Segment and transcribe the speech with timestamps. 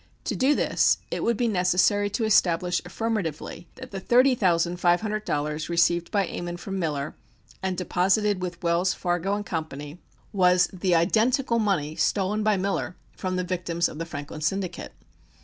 [0.23, 5.01] To do this it would be necessary to establish affirmatively that the thirty thousand five
[5.01, 7.15] hundred dollars received by Ammon from Miller
[7.61, 9.67] and deposited with Wells, Fargo & Co.
[10.33, 14.93] was the identical money stolen by Miller from the victims of the Franklin Syndicate.